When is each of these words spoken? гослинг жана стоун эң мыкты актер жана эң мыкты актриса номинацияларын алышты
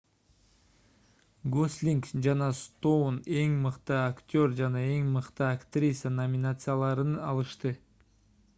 гослинг 1.55 2.07
жана 2.27 2.47
стоун 2.59 3.19
эң 3.41 3.53
мыкты 3.65 3.95
актер 3.99 4.57
жана 4.61 4.81
эң 4.97 5.11
мыкты 5.19 5.47
актриса 5.49 6.13
номинацияларын 6.17 7.13
алышты 7.31 7.75